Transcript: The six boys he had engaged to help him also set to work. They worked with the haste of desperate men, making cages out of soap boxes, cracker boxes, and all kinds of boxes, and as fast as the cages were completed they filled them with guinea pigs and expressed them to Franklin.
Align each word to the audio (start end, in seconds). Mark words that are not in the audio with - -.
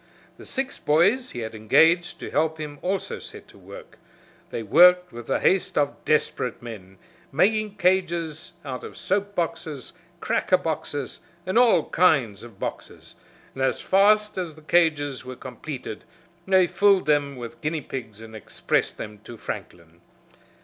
The 0.37 0.47
six 0.47 0.79
boys 0.79 1.29
he 1.29 1.41
had 1.41 1.53
engaged 1.53 2.19
to 2.21 2.31
help 2.31 2.57
him 2.57 2.79
also 2.81 3.19
set 3.19 3.47
to 3.49 3.59
work. 3.59 3.99
They 4.49 4.63
worked 4.63 5.11
with 5.11 5.27
the 5.27 5.39
haste 5.39 5.77
of 5.77 6.03
desperate 6.05 6.59
men, 6.59 6.97
making 7.31 7.75
cages 7.75 8.53
out 8.65 8.83
of 8.83 8.97
soap 8.97 9.35
boxes, 9.35 9.93
cracker 10.19 10.57
boxes, 10.57 11.19
and 11.45 11.55
all 11.55 11.87
kinds 11.87 12.41
of 12.41 12.59
boxes, 12.59 13.15
and 13.53 13.61
as 13.61 13.79
fast 13.79 14.39
as 14.39 14.55
the 14.55 14.63
cages 14.63 15.23
were 15.23 15.35
completed 15.35 16.03
they 16.47 16.65
filled 16.65 17.05
them 17.05 17.35
with 17.35 17.61
guinea 17.61 17.81
pigs 17.81 18.21
and 18.23 18.35
expressed 18.35 18.97
them 18.97 19.19
to 19.23 19.37
Franklin. 19.37 20.01